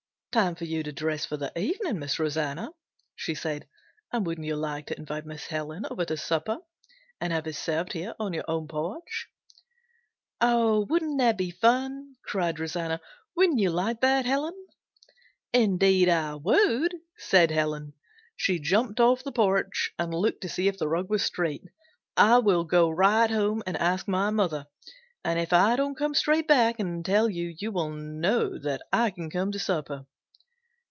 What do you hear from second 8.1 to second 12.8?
on your own porch?" "Oh, wouldn't that be fun?" cried